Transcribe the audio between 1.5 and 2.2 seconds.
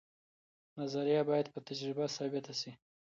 په تجربه